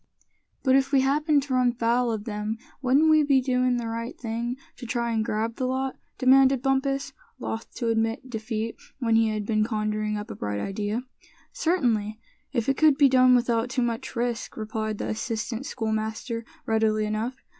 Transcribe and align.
"But 0.63 0.75
if 0.75 0.91
we 0.91 1.01
happened 1.01 1.43
to 1.43 1.53
run 1.53 1.73
foul 1.73 2.11
of 2.11 2.23
them, 2.23 2.57
wouldn't 2.81 3.11
we 3.11 3.21
be 3.21 3.39
doin' 3.39 3.77
the 3.77 3.85
right 3.87 4.17
thing 4.17 4.57
to 4.77 4.87
try 4.87 5.11
and 5.11 5.23
grab 5.23 5.57
the 5.57 5.67
lot?" 5.67 5.95
demanded 6.17 6.63
Bumpus, 6.63 7.13
loth 7.37 7.71
to 7.75 7.89
admit 7.89 8.27
defeat 8.27 8.77
when 8.97 9.15
he 9.15 9.29
had 9.29 9.45
been 9.45 9.63
conjuring 9.63 10.17
up 10.17 10.31
a 10.31 10.35
bright 10.35 10.59
idea. 10.59 11.03
"Certainly, 11.53 12.17
if 12.51 12.67
it 12.67 12.77
could 12.77 12.97
be 12.97 13.09
done 13.09 13.35
without 13.35 13.69
too 13.69 13.83
much 13.83 14.15
risk," 14.15 14.57
replied 14.57 14.97
the 14.97 15.07
assistant 15.09 15.67
scoutmaster, 15.67 16.45
readily 16.65 17.05
enough. 17.05 17.35